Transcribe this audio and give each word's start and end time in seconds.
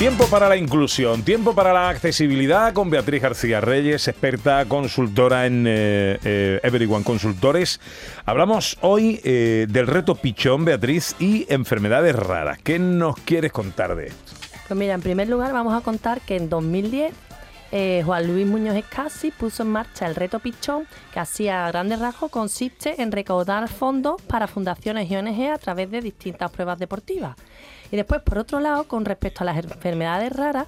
Tiempo 0.00 0.24
para 0.28 0.48
la 0.48 0.56
inclusión, 0.56 1.22
tiempo 1.24 1.54
para 1.54 1.74
la 1.74 1.90
accesibilidad 1.90 2.72
con 2.72 2.88
Beatriz 2.88 3.20
García 3.20 3.60
Reyes, 3.60 4.08
experta 4.08 4.64
consultora 4.64 5.44
en 5.44 5.66
eh, 5.68 6.18
eh, 6.24 6.58
Everyone 6.62 7.04
Consultores. 7.04 7.82
Hablamos 8.24 8.78
hoy 8.80 9.20
eh, 9.24 9.66
del 9.68 9.86
reto 9.86 10.14
pichón, 10.14 10.64
Beatriz, 10.64 11.14
y 11.18 11.44
enfermedades 11.52 12.16
raras. 12.16 12.58
¿Qué 12.62 12.78
nos 12.78 13.16
quieres 13.16 13.52
contar 13.52 13.94
de 13.94 14.06
esto? 14.06 14.32
Pues 14.68 14.80
mira, 14.80 14.94
en 14.94 15.02
primer 15.02 15.28
lugar 15.28 15.52
vamos 15.52 15.74
a 15.74 15.82
contar 15.82 16.22
que 16.22 16.36
en 16.36 16.48
2010 16.48 17.12
Juan 18.02 18.26
Luis 18.26 18.46
Muñoz 18.46 18.76
Escasi 18.76 19.30
puso 19.30 19.64
en 19.64 19.68
marcha 19.68 20.06
el 20.06 20.14
reto 20.14 20.38
Pichón, 20.38 20.86
que 21.12 21.20
hacía 21.20 21.66
a 21.66 21.72
grandes 21.72 21.98
rasgos 21.98 22.30
consiste 22.30 23.02
en 23.02 23.12
recaudar 23.12 23.68
fondos 23.68 24.22
para 24.22 24.46
fundaciones 24.46 25.10
y 25.10 25.16
ONG 25.16 25.50
a 25.52 25.58
través 25.58 25.90
de 25.90 26.00
distintas 26.00 26.50
pruebas 26.50 26.78
deportivas. 26.78 27.36
Y 27.90 27.96
después, 27.96 28.22
por 28.22 28.38
otro 28.38 28.60
lado, 28.60 28.84
con 28.84 29.04
respecto 29.04 29.42
a 29.42 29.46
las 29.46 29.56
enfermedades 29.56 30.32
raras, 30.32 30.66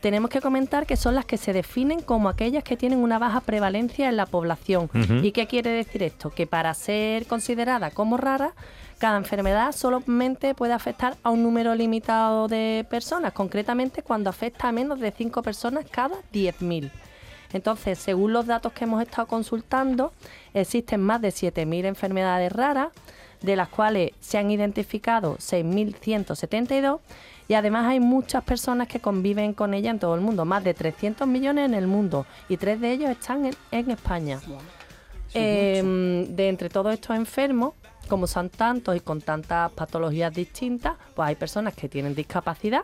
tenemos 0.00 0.30
que 0.30 0.40
comentar 0.40 0.86
que 0.86 0.96
son 0.96 1.14
las 1.14 1.24
que 1.24 1.36
se 1.36 1.52
definen 1.52 2.00
como 2.00 2.28
aquellas 2.28 2.62
que 2.62 2.76
tienen 2.76 2.98
una 2.98 3.18
baja 3.18 3.40
prevalencia 3.40 4.08
en 4.08 4.16
la 4.16 4.26
población. 4.26 4.88
¿Y 5.22 5.32
qué 5.32 5.46
quiere 5.46 5.70
decir 5.70 6.02
esto? 6.02 6.30
Que 6.30 6.46
para 6.46 6.72
ser 6.74 7.26
considerada 7.26 7.90
como 7.90 8.16
rara, 8.16 8.52
cada 8.98 9.16
enfermedad 9.18 9.72
solamente 9.72 10.54
puede 10.54 10.72
afectar 10.72 11.16
a 11.22 11.30
un 11.30 11.42
número 11.42 11.74
limitado 11.74 12.46
de 12.48 12.86
personas, 12.88 13.32
concretamente 13.32 14.02
cuando 14.02 14.30
afecta 14.30 14.68
a 14.68 14.72
menos 14.72 15.00
de 15.00 15.10
5 15.10 15.42
personas 15.42 15.84
cada 15.90 16.16
10.000. 16.32 16.90
Entonces, 17.52 17.98
según 17.98 18.32
los 18.32 18.46
datos 18.46 18.72
que 18.72 18.84
hemos 18.84 19.02
estado 19.02 19.26
consultando, 19.26 20.12
existen 20.54 21.00
más 21.00 21.20
de 21.20 21.28
7.000 21.28 21.84
enfermedades 21.86 22.52
raras, 22.52 22.88
de 23.42 23.56
las 23.56 23.68
cuales 23.68 24.12
se 24.20 24.38
han 24.38 24.50
identificado 24.50 25.36
6.172 25.36 27.00
y 27.48 27.54
además 27.54 27.86
hay 27.86 28.00
muchas 28.00 28.42
personas 28.42 28.88
que 28.88 29.00
conviven 29.00 29.52
con 29.52 29.74
ella 29.74 29.90
en 29.90 29.98
todo 29.98 30.14
el 30.14 30.20
mundo, 30.20 30.44
más 30.44 30.64
de 30.64 30.74
300 30.74 31.26
millones 31.28 31.66
en 31.66 31.74
el 31.74 31.86
mundo 31.86 32.26
y 32.48 32.56
tres 32.56 32.80
de 32.80 32.92
ellos 32.92 33.10
están 33.10 33.50
en, 33.70 33.90
España. 33.90 34.40
Em, 35.32 36.26
de 36.34 36.48
entre 36.48 36.68
todos 36.68 36.92
estos 36.92 37.16
enfermos, 37.16 37.74
como 38.08 38.26
son 38.26 38.50
tantos 38.50 38.96
y 38.96 39.00
con 39.00 39.20
tantas 39.20 39.70
patologías 39.72 40.32
distintas, 40.32 40.94
pues 41.14 41.28
hay 41.28 41.34
personas 41.34 41.74
que 41.74 41.88
tienen 41.88 42.14
discapacidad 42.14 42.82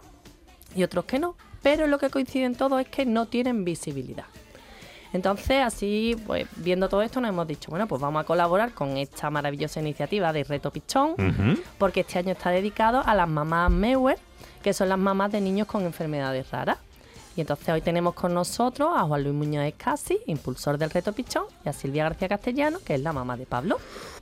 y 0.75 0.83
otros 0.83 1.05
que 1.07 1.19
no, 1.19 1.37
pero 1.63 1.87
lo 1.87 1.99
que 1.99 2.11
coinciden 2.11 2.55
todos 2.55 2.81
es 2.81 2.89
que 2.89 3.07
no 3.07 3.27
tienen 3.27 3.65
visibilidad. 3.65 4.27
Entonces, 5.13 5.63
así, 5.63 6.17
pues 6.27 6.47
viendo 6.57 6.89
todo 6.89 7.03
esto, 7.03 7.21
nos 7.21 7.29
hemos 7.29 7.47
dicho, 7.47 7.71
bueno, 7.71 7.87
pues 7.87 8.01
vamos 8.01 8.23
a 8.23 8.25
colaborar 8.25 8.73
con 8.73 8.97
esta 8.97 9.31
maravillosa 9.31 9.81
iniciativa 9.81 10.33
de 10.33 10.45
Reto 10.45 10.71
Pichón, 10.71 11.15
porque 11.79 12.01
este 12.01 12.19
año 12.19 12.33
está 12.33 12.51
dedicado 12.51 13.03
a 13.05 13.15
las 13.15 13.29
mamás 13.29 13.71
Mewer, 13.71 14.19
que 14.63 14.73
son 14.73 14.89
las 14.89 14.99
mamás 14.99 15.33
de 15.33 15.41
niños 15.41 15.67
con 15.67 15.85
enfermedades 15.85 16.51
raras. 16.51 16.79
Y 17.35 17.41
entonces 17.41 17.69
hoy 17.71 17.81
tenemos 17.81 18.15
con 18.15 18.35
nosotros 18.35 18.91
a 18.95 19.03
Juan 19.05 19.23
Luis 19.23 19.35
Muñoz 19.35 19.65
Escasi, 19.65 20.19
impulsor 20.27 20.77
del 20.77 20.91
Reto 20.91 21.13
Pichón, 21.13 21.45
y 21.65 21.69
a 21.69 21.73
Silvia 21.73 22.05
García 22.05 22.29
Castellano, 22.29 22.79
que 22.85 22.95
es 22.95 23.01
la 23.01 23.13
mamá 23.13 23.37
de 23.37 23.47
Pablo. 23.47 23.79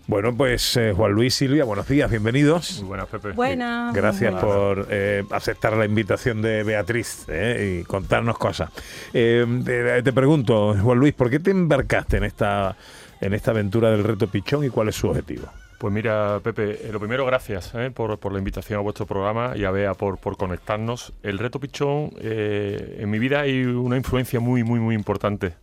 Bueno, 0.06 0.36
pues 0.36 0.76
eh, 0.76 0.92
Juan 0.96 1.12
Luis, 1.12 1.34
Silvia, 1.34 1.64
buenos 1.64 1.88
días, 1.88 2.10
bienvenidos. 2.10 2.78
Muy 2.78 2.88
buenas, 2.88 3.08
Pepe. 3.08 3.32
Buenas. 3.32 3.94
Gracias 3.94 4.34
por 4.40 4.86
eh, 4.90 5.24
aceptar 5.30 5.72
la 5.72 5.84
invitación 5.84 6.40
de 6.40 6.62
Beatriz 6.62 7.24
eh, 7.28 7.80
y 7.80 7.84
contarnos 7.84 8.38
cosas. 8.38 8.70
Te, 9.12 10.02
te, 10.02 10.12
pregunto, 10.12 10.76
Juan 10.80 10.98
Luis, 10.98 11.14
¿por 11.14 11.30
qué 11.30 11.40
te 11.40 11.50
embarcaste 11.50 12.16
en 12.16 12.24
esta, 12.24 12.76
en 13.20 13.34
esta 13.34 13.50
aventura 13.50 13.90
del 13.90 14.04
Reto 14.04 14.28
Pichón 14.28 14.64
y 14.64 14.70
cuál 14.70 14.88
es 14.88 14.96
su 14.96 15.08
objetivo? 15.08 15.48
Pues 15.80 15.94
mira, 15.94 16.40
Pepe, 16.44 16.86
eh, 16.86 16.92
lo 16.92 17.00
primero, 17.00 17.24
gracias 17.24 17.72
eh, 17.74 17.90
por, 17.90 18.30
la 18.30 18.38
invitación 18.38 18.78
a 18.78 18.82
vuestro 18.82 19.06
programa 19.06 19.54
y 19.56 19.64
a 19.64 19.70
Bea 19.70 19.94
por, 19.94 20.18
por 20.18 20.36
conectarnos. 20.36 21.14
El 21.22 21.38
reto 21.38 21.58
Pichón, 21.58 22.12
eh, 22.20 22.98
en 23.00 23.08
mi 23.08 23.18
vida 23.18 23.40
hay 23.40 23.64
una 23.64 23.96
influencia 23.96 24.40
muy, 24.40 24.62
muy, 24.62 24.78
muy 24.78 24.94
importante, 24.94 25.54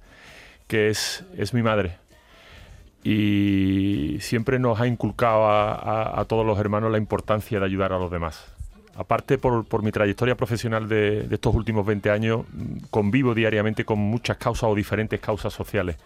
que 0.65 0.89
es, 0.89 1.23
es 1.37 1.53
mi 1.53 1.61
madre. 1.61 1.99
Y 3.03 4.17
siempre 4.19 4.57
nos 4.57 4.81
ha 4.81 4.87
inculcado 4.87 5.51
a, 5.51 6.25
todos 6.27 6.43
los 6.43 6.57
hermanos 6.57 6.91
la 6.91 6.97
importancia 6.97 7.59
de 7.59 7.65
ayudar 7.67 7.93
a 7.93 7.99
los 7.99 8.09
demás. 8.09 8.56
Aparte, 8.97 9.37
por, 9.37 9.83
mi 9.83 9.91
trayectoria 9.91 10.35
profesional 10.35 10.89
de, 10.89 11.27
de 11.27 11.35
estos 11.35 11.53
últimos 11.53 11.85
20 11.85 12.09
años, 12.09 12.41
convivo 12.89 13.35
diariamente 13.35 13.85
con 13.85 13.99
muchas 13.99 14.37
causas 14.37 14.63
o 14.63 14.75
diferentes 14.75 15.19
causas 15.19 15.53
sociales 15.53 15.97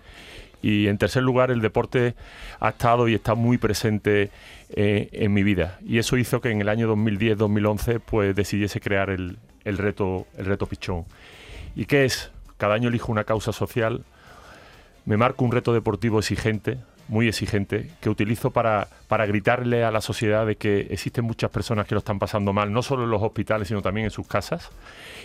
y 0.62 0.88
en 0.88 0.98
tercer 0.98 1.24
lugar, 1.24 1.52
el 1.52 1.62
deporte 1.62 2.16
ha 2.60 2.70
estado 2.70 3.08
y 3.08 3.16
está 3.16 3.34
muy 3.34 3.58
presente 3.58 4.30
eh, 4.70 5.10
en 5.12 5.34
mi 5.34 5.44
vida. 5.44 5.80
Y 5.86 5.98
eso 5.98 6.18
hizo 6.18 6.40
que 6.40 6.52
en 6.52 6.62
el 6.62 6.70
año 6.70 6.94
2010-2011 6.96 8.00
pues 8.00 8.36
decidiese 8.36 8.80
crear 8.80 9.10
el, 9.10 9.38
reto, 9.66 10.28
el 10.38 10.46
reto 10.46 10.68
Pichón. 10.68 11.06
¿Y 11.76 11.86
qué 11.86 12.06
es? 12.06 12.32
Cada 12.58 12.76
año 12.76 12.90
elijo 12.90 13.12
una 13.12 13.24
causa 13.24 13.52
social, 13.52 14.04
me 15.06 15.18
marco 15.18 15.44
un 15.44 15.52
reto 15.52 15.74
deportivo 15.74 16.20
exigente, 16.20 16.78
muy 17.12 17.28
exigente, 17.28 17.92
que 18.00 18.10
utilizo 18.10 18.52
para, 18.52 18.88
para 19.10 19.26
gritarle 19.26 19.84
a 19.84 19.92
la 19.92 20.00
sociedad 20.00 20.46
de 20.46 20.56
que 20.56 20.88
existen 20.92 21.26
muchas 21.26 21.52
personas 21.52 21.86
que 21.86 21.94
lo 21.94 22.00
están 22.00 22.20
pasando 22.20 22.54
mal, 22.54 22.72
no 22.72 22.82
solo 22.82 23.04
en 23.04 23.10
los 23.10 23.22
hospitales, 23.22 23.68
sino 23.68 23.82
también 23.82 24.06
en 24.06 24.12
sus 24.12 24.26
casas. 24.26 24.70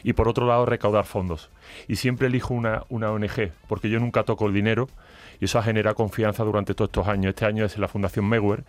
Y 0.03 0.13
por 0.13 0.27
otro 0.27 0.49
lado, 0.49 0.67
recaudar 0.67 1.05
fondos. 1.05 1.49
Y 1.87 1.95
siempre 1.95 2.27
elijo 2.27 2.55
una, 2.55 2.83
una 2.89 3.13
ONG, 3.13 3.53
porque 3.69 3.89
yo 3.89 4.01
nunca 4.01 4.25
toco 4.25 4.49
el 4.49 4.53
dinero, 4.53 4.89
y 5.41 5.45
eso 5.45 5.61
ha 5.61 5.63
generado 5.63 5.95
confianza 5.95 6.43
durante 6.43 6.75
todos 6.75 6.89
estos 6.89 7.07
años. 7.07 7.31
Este 7.31 7.45
año 7.45 7.65
es 7.65 7.79
la 7.79 7.87
Fundación 7.87 8.29
Mewer, 8.29 8.65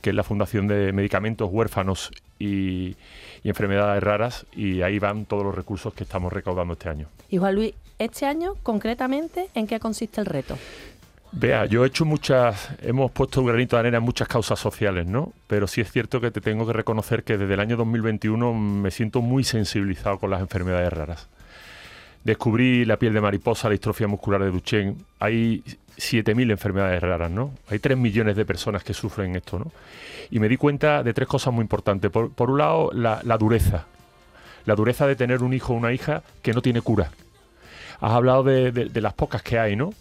que 0.00 0.10
es 0.10 0.16
la 0.16 0.22
Fundación 0.22 0.68
de 0.68 0.92
Medicamentos 0.92 1.48
Huérfanos 1.50 2.12
y, 2.38 2.94
Enfermedades 3.42 4.00
Raras, 4.00 4.46
y 4.52 4.82
ahí 4.82 5.00
van 5.00 5.24
todos 5.24 5.42
los 5.42 5.56
recursos 5.56 5.92
que 5.92 6.04
estamos 6.04 6.32
recaudando 6.32 6.74
este 6.74 6.88
año. 6.88 7.08
Y 7.30 7.38
Juan 7.38 7.56
Luis, 7.56 7.74
este 7.98 8.26
año 8.26 8.54
concretamente, 8.62 9.48
¿en 9.54 9.66
qué 9.66 9.80
consiste 9.80 10.20
el 10.20 10.26
reto? 10.26 10.56
Vea, 11.32 11.66
yo 11.66 11.84
he 11.84 11.86
hecho 11.86 12.04
muchas, 12.04 12.70
hemos 12.82 13.12
puesto 13.12 13.40
un 13.40 13.46
granito 13.46 13.76
de 13.76 13.80
arena 13.80 13.98
en 13.98 14.02
muchas 14.02 14.26
causas 14.26 14.58
sociales, 14.58 15.06
¿no? 15.06 15.32
Pero 15.46 15.68
sí 15.68 15.80
es 15.80 15.90
cierto 15.90 16.20
que 16.20 16.30
te 16.32 16.40
tengo 16.40 16.66
que 16.66 16.72
reconocer 16.72 17.22
que 17.22 17.38
desde 17.38 17.54
el 17.54 17.60
año 17.60 17.76
2021 17.76 18.52
me 18.52 18.90
siento 18.90 19.20
muy 19.22 19.44
sensibilizado 19.44 20.18
con 20.18 20.30
las 20.30 20.40
enfermedades 20.40 20.92
raras. 20.92 21.28
Descubrí 22.24 22.84
la 22.84 22.98
piel 22.98 23.14
de 23.14 23.20
mariposa, 23.20 23.68
la 23.68 23.72
distrofia 23.72 24.08
muscular 24.08 24.42
de 24.42 24.50
Duchenne. 24.50 24.96
Hay 25.20 25.62
7.000 25.96 26.50
enfermedades 26.50 27.00
raras, 27.00 27.30
¿no? 27.30 27.52
Hay 27.68 27.78
3 27.78 27.96
millones 27.96 28.36
de 28.36 28.44
personas 28.44 28.82
que 28.82 28.92
sufren 28.92 29.36
esto, 29.36 29.58
¿no? 29.58 29.72
Y 30.30 30.38
me 30.38 30.48
di 30.48 30.56
cuenta 30.56 31.02
de 31.02 31.14
tres 31.14 31.28
cosas 31.28 31.52
muy 31.52 31.62
importantes. 31.62 32.10
Por, 32.10 32.50
un 32.50 32.58
lado, 32.58 32.90
la, 32.92 33.20
dureza. 33.38 33.86
La 34.64 34.74
dureza 34.74 35.06
de 35.06 35.16
tener 35.16 35.42
un 35.42 35.52
hijo 35.52 35.72
o 35.72 35.76
una 35.76 35.92
hija 35.92 36.22
que 36.42 36.52
no 36.52 36.62
tiene 36.62 36.80
cura. 36.82 37.10
Has 38.00 38.12
hablado 38.12 38.44
de, 38.44 38.90
las 38.94 39.14
pocas 39.14 39.42
que 39.42 39.58
hay, 39.58 39.76
¿no? 39.76 39.92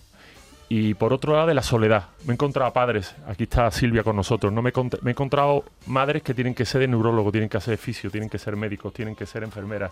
Y 0.72 0.94
por 0.94 1.14
otro 1.14 1.34
lado, 1.34 1.48
de 1.48 1.56
la 1.56 1.64
soledad. 1.64 2.10
Me 2.26 2.32
he 2.32 2.36
encontrado 2.36 2.72
padres, 2.72 3.16
aquí 3.28 3.44
está 3.44 3.70
Silvia 3.72 4.04
con 4.04 4.16
nosotros, 4.16 4.54
¿no? 4.54 4.62
Me, 4.62 4.70
he 4.70 5.10
encontrado 5.10 5.66
madres 5.88 6.22
que 6.22 6.36
tienen 6.36 6.54
que 6.54 6.64
ser 6.64 6.82
de 6.82 6.88
neurólogo, 6.88 7.32
tienen 7.32 7.50
que 7.50 7.60
ser 7.60 7.78
fisio, 7.78 8.12
tienen 8.12 8.30
que 8.30 8.38
ser 8.38 8.56
médicos, 8.56 8.94
tienen 8.94 9.16
que 9.16 9.26
ser 9.26 9.44
enfermeras. 9.44 9.92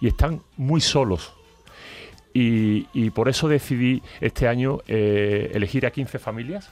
Y 0.00 0.08
están 0.08 0.42
muy 0.56 0.80
solos, 0.80 1.32
y, 2.40 3.10
por 3.10 3.28
eso 3.28 3.48
decidí 3.48 4.02
este 4.20 4.46
año 4.46 4.80
eh, 4.86 5.50
elegir 5.54 5.86
a 5.86 5.90
15 5.90 6.18
familias, 6.18 6.70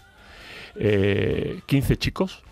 15 0.75 1.63
eh, 1.93 1.97
chicos. 1.97 2.43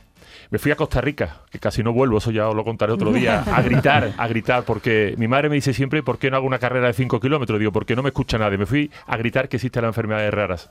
Me 0.50 0.58
fui 0.58 0.72
a 0.72 0.76
Costa 0.76 1.00
Rica, 1.00 1.42
que 1.50 1.58
casi 1.58 1.82
no 1.82 1.92
vuelvo, 1.92 2.18
eso 2.18 2.30
ya 2.30 2.48
os 2.48 2.54
lo 2.54 2.64
contaré 2.64 2.92
otro 2.92 3.12
día, 3.12 3.40
a 3.42 3.62
gritar, 3.62 4.12
a 4.16 4.28
gritar, 4.28 4.64
porque 4.64 5.14
mi 5.18 5.28
madre 5.28 5.48
me 5.48 5.56
dice 5.56 5.72
siempre, 5.72 6.02
¿por 6.02 6.18
qué 6.18 6.30
no 6.30 6.36
hago 6.36 6.46
una 6.46 6.58
carrera 6.58 6.86
de 6.88 6.92
5 6.92 7.20
kilómetros? 7.20 7.58
Digo, 7.58 7.72
porque 7.72 7.96
no 7.96 8.02
me 8.02 8.08
escucha 8.08 8.38
nadie. 8.38 8.58
Me 8.58 8.66
fui 8.66 8.90
a 9.06 9.16
gritar 9.16 9.48
que 9.48 9.56
existen 9.56 9.82
las 9.82 9.90
enfermedades 9.90 10.32
raras. 10.32 10.70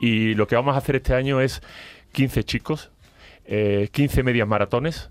Y 0.00 0.34
lo 0.34 0.46
que 0.46 0.56
vamos 0.56 0.74
a 0.74 0.78
hacer 0.78 0.96
este 0.96 1.14
año 1.14 1.40
es 1.40 1.62
15 2.12 2.44
chicos, 2.44 2.90
15 3.46 3.90
eh, 4.20 4.22
medias 4.22 4.46
maratones, 4.46 5.10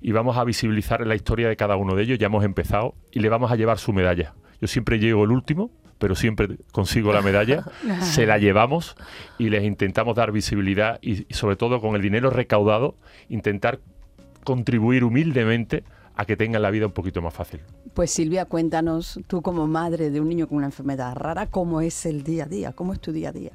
y 0.00 0.12
vamos 0.12 0.36
a 0.36 0.44
visibilizar 0.44 1.06
la 1.06 1.14
historia 1.14 1.48
de 1.48 1.56
cada 1.56 1.76
uno 1.76 1.94
de 1.94 2.02
ellos. 2.02 2.18
Ya 2.18 2.26
hemos 2.26 2.44
empezado 2.44 2.94
y 3.10 3.20
le 3.20 3.28
vamos 3.28 3.50
a 3.50 3.56
llevar 3.56 3.78
su 3.78 3.92
medalla. 3.92 4.34
Yo 4.60 4.68
siempre 4.68 4.98
llego 4.98 5.24
el 5.24 5.30
último, 5.30 5.70
pero 5.98 6.14
siempre 6.14 6.58
consigo 6.72 7.12
la 7.12 7.22
medalla, 7.22 7.64
se 8.02 8.26
la 8.26 8.38
llevamos 8.38 8.96
y 9.38 9.50
les 9.50 9.64
intentamos 9.64 10.16
dar 10.16 10.32
visibilidad 10.32 10.98
y, 11.02 11.26
sobre 11.32 11.56
todo 11.56 11.80
con 11.80 11.94
el 11.96 12.02
dinero 12.02 12.30
recaudado 12.30 12.94
intentar 13.28 13.80
contribuir 14.44 15.04
humildemente 15.04 15.84
a 16.14 16.24
que 16.24 16.36
tengan 16.36 16.62
la 16.62 16.70
vida 16.70 16.86
un 16.86 16.92
poquito 16.92 17.20
más 17.20 17.34
fácil. 17.34 17.60
Pues 17.94 18.10
Silvia, 18.10 18.46
cuéntanos, 18.46 19.20
tú 19.26 19.42
como 19.42 19.66
madre 19.66 20.10
de 20.10 20.20
un 20.20 20.28
niño 20.28 20.48
con 20.48 20.58
una 20.58 20.66
enfermedad 20.66 21.14
rara, 21.14 21.46
¿cómo 21.46 21.80
es 21.80 22.06
el 22.06 22.22
día 22.22 22.44
a 22.44 22.48
día? 22.48 22.72
¿Cómo 22.72 22.92
es 22.92 23.00
tu 23.00 23.12
día 23.12 23.30
a 23.30 23.32
día? 23.32 23.52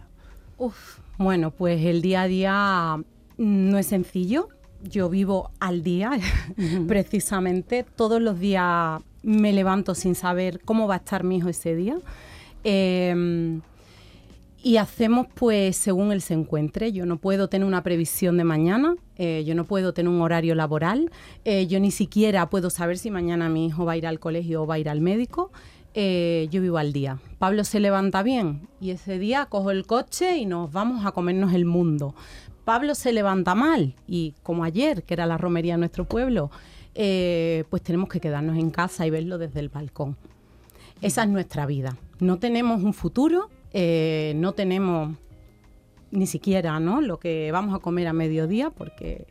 Uf, 0.57 0.99
bueno, 1.17 1.51
pues 1.51 1.83
el 1.85 2.01
día 2.01 2.23
a 2.23 2.27
día 2.27 3.03
no 3.37 3.77
es 3.77 3.87
sencillo. 3.87 4.49
Yo 4.83 5.09
vivo 5.09 5.51
al 5.59 5.83
día, 5.83 6.11
precisamente. 6.87 7.83
Todos 7.95 8.21
los 8.21 8.39
días 8.39 9.01
me 9.23 9.53
levanto 9.53 9.95
sin 9.95 10.15
saber 10.15 10.61
cómo 10.63 10.87
va 10.87 10.95
a 10.95 10.97
estar 10.97 11.23
mi 11.23 11.37
hijo 11.37 11.49
ese 11.49 11.75
día. 11.75 11.97
Eh, 12.63 13.59
y 14.63 14.77
hacemos 14.77 15.27
pues 15.33 15.75
según 15.75 16.11
él 16.11 16.21
se 16.21 16.33
encuentre. 16.33 16.91
Yo 16.91 17.05
no 17.05 17.17
puedo 17.17 17.47
tener 17.49 17.67
una 17.67 17.83
previsión 17.83 18.37
de 18.37 18.43
mañana, 18.43 18.95
eh, 19.17 19.43
yo 19.45 19.55
no 19.55 19.65
puedo 19.65 19.93
tener 19.93 20.11
un 20.11 20.21
horario 20.21 20.55
laboral, 20.55 21.11
eh, 21.45 21.67
yo 21.67 21.79
ni 21.79 21.91
siquiera 21.91 22.49
puedo 22.49 22.69
saber 22.69 22.97
si 22.97 23.11
mañana 23.11 23.49
mi 23.49 23.67
hijo 23.67 23.85
va 23.85 23.93
a 23.93 23.97
ir 23.97 24.07
al 24.07 24.19
colegio 24.19 24.63
o 24.63 24.67
va 24.67 24.75
a 24.75 24.79
ir 24.79 24.89
al 24.89 25.01
médico. 25.01 25.51
Eh, 25.93 26.47
yo 26.51 26.61
vivo 26.61 26.77
al 26.77 26.93
día. 26.93 27.19
Pablo 27.37 27.65
se 27.65 27.81
levanta 27.81 28.23
bien 28.23 28.69
y 28.79 28.91
ese 28.91 29.19
día 29.19 29.47
cojo 29.47 29.71
el 29.71 29.85
coche 29.85 30.37
y 30.37 30.45
nos 30.45 30.71
vamos 30.71 31.05
a 31.05 31.11
comernos 31.11 31.53
el 31.53 31.65
mundo. 31.65 32.15
Pablo 32.63 32.95
se 32.95 33.11
levanta 33.11 33.55
mal 33.55 33.95
y 34.07 34.35
como 34.43 34.63
ayer, 34.63 35.03
que 35.03 35.15
era 35.15 35.25
la 35.25 35.37
romería 35.37 35.73
en 35.73 35.81
nuestro 35.81 36.05
pueblo, 36.05 36.49
pues 36.93 37.81
tenemos 37.83 38.09
que 38.09 38.19
quedarnos 38.19 38.57
en 38.57 38.69
casa 38.69 39.05
y 39.05 39.09
verlo 39.09 39.37
desde 39.37 39.59
el 39.59 39.69
balcón. 39.69 40.17
Esa 41.01 41.23
es 41.23 41.29
nuestra 41.29 41.65
vida. 41.65 41.97
No 42.19 42.37
tenemos 42.37 42.83
un 42.83 42.93
futuro, 42.93 43.49
eh, 43.73 44.33
no 44.35 44.53
tenemos 44.53 45.15
ni 46.11 46.27
siquiera 46.27 46.79
¿no? 46.79 47.01
lo 47.01 47.17
que 47.17 47.51
vamos 47.51 47.73
a 47.73 47.79
comer 47.79 48.07
a 48.07 48.13
mediodía, 48.13 48.69
porque 48.69 49.25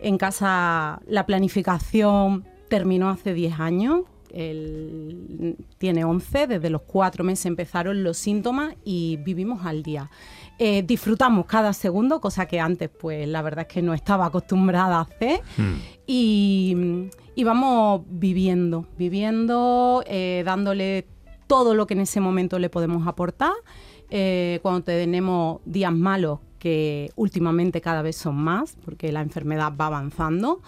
en 0.00 0.16
casa 0.16 1.02
la 1.06 1.26
planificación 1.26 2.44
terminó 2.68 3.10
hace 3.10 3.34
10 3.34 3.60
años. 3.60 4.02
Él 4.32 5.56
tiene 5.78 6.04
11, 6.04 6.46
desde 6.46 6.70
los 6.70 6.82
4 6.82 7.24
meses 7.24 7.46
empezaron 7.46 8.02
los 8.02 8.16
síntomas 8.16 8.74
y 8.84 9.18
vivimos 9.18 9.64
al 9.66 9.82
día. 9.82 10.10
Eh, 10.58 10.82
disfrutamos 10.82 11.46
cada 11.46 11.72
segundo, 11.72 12.20
cosa 12.20 12.46
que 12.46 12.60
antes, 12.60 12.88
pues 12.88 13.26
la 13.26 13.42
verdad 13.42 13.66
es 13.68 13.74
que 13.74 13.82
no 13.82 13.94
estaba 13.94 14.26
acostumbrada 14.26 14.98
a 14.98 15.00
hacer. 15.02 15.40
Hmm. 15.56 15.74
Y, 16.06 17.08
vamos 17.44 18.02
viviendo, 18.08 18.86
viviendo, 18.96 20.04
eh, 20.06 20.42
dándole 20.44 21.06
todo 21.46 21.74
lo 21.74 21.86
que 21.86 21.94
en 21.94 22.00
ese 22.00 22.20
momento 22.20 22.58
le 22.58 22.70
podemos 22.70 23.06
aportar. 23.06 23.52
Eh, 24.10 24.58
cuando 24.62 24.82
tenemos 24.82 25.60
días 25.64 25.92
malos, 25.92 26.40
que 26.58 27.10
últimamente 27.16 27.80
cada 27.80 28.02
vez 28.02 28.14
son 28.14 28.36
más, 28.36 28.76
porque 28.84 29.10
la 29.10 29.20
enfermedad 29.20 29.72
va 29.78 29.86
avanzando. 29.86 30.60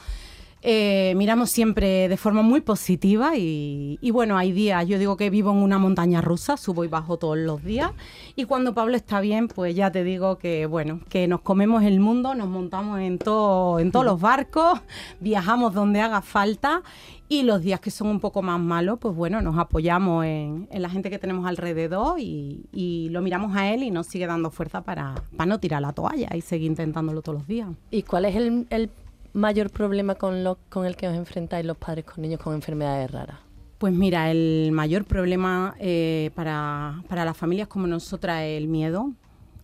Eh, 0.66 1.12
miramos 1.16 1.50
siempre 1.50 2.08
de 2.08 2.16
forma 2.16 2.40
muy 2.40 2.62
positiva 2.62 3.36
y, 3.36 3.98
bueno, 4.12 4.38
hay 4.38 4.50
días, 4.50 4.88
yo 4.88 4.98
digo 4.98 5.18
que 5.18 5.28
vivo 5.28 5.50
en 5.50 5.58
una 5.58 5.78
montaña 5.78 6.22
rusa, 6.22 6.56
subo 6.56 6.84
y 6.84 6.88
bajo 6.88 7.18
todos 7.18 7.36
los 7.36 7.62
días 7.62 7.92
y 8.34 8.44
cuando 8.44 8.72
Pablo 8.72 8.96
está 8.96 9.20
bien, 9.20 9.48
pues 9.48 9.76
ya 9.76 9.92
te 9.92 10.04
digo 10.04 10.38
que 10.38 10.64
bueno, 10.64 11.00
que 11.10 11.28
nos 11.28 11.42
comemos 11.42 11.82
el 11.82 12.00
mundo, 12.00 12.34
nos 12.34 12.48
montamos 12.48 12.98
en, 13.00 13.18
todo, 13.18 13.78
en 13.78 13.92
todos 13.92 14.06
los 14.06 14.18
barcos, 14.18 14.80
viajamos 15.20 15.74
donde 15.74 16.00
haga 16.00 16.22
falta 16.22 16.82
y 17.28 17.42
los 17.42 17.60
días 17.60 17.80
que 17.80 17.90
son 17.90 18.08
un 18.08 18.20
poco 18.20 18.40
más 18.40 18.58
malos, 18.58 18.98
pues 18.98 19.14
bueno, 19.14 19.42
nos 19.42 19.58
apoyamos 19.58 20.24
en, 20.24 20.66
la 20.72 20.88
gente 20.88 21.10
que 21.10 21.18
tenemos 21.18 21.46
alrededor 21.46 22.18
y, 22.20 23.10
lo 23.10 23.20
miramos 23.20 23.54
a 23.54 23.70
él 23.70 23.82
y 23.82 23.90
nos 23.90 24.06
sigue 24.06 24.26
dando 24.26 24.50
fuerza 24.50 24.80
para, 24.80 25.14
no 25.46 25.60
tirar 25.60 25.82
la 25.82 25.92
toalla 25.92 26.34
y 26.34 26.40
seguir 26.40 26.70
intentándolo 26.70 27.20
todos 27.20 27.40
los 27.40 27.46
días. 27.46 27.68
¿Y 27.90 28.02
cuál 28.02 28.24
es 28.24 28.34
el 28.34 28.90
mayor 29.34 29.70
problema 29.70 30.14
con, 30.14 30.42
lo, 30.42 30.58
con 30.70 30.86
el 30.86 30.96
que 30.96 31.08
os 31.08 31.14
enfrentáis 31.14 31.66
los 31.66 31.76
padres 31.76 32.04
con 32.04 32.22
niños 32.22 32.40
con 32.40 32.54
enfermedades 32.54 33.10
raras? 33.10 33.38
Pues 33.78 33.92
mira, 33.92 34.30
el 34.30 34.70
mayor 34.72 35.04
problema 35.04 35.74
eh, 35.78 36.30
para, 36.34 37.02
las 37.10 37.36
familias 37.36 37.68
como 37.68 37.86
nosotras 37.86 38.42
es 38.42 38.56
el 38.56 38.68
miedo, 38.68 39.12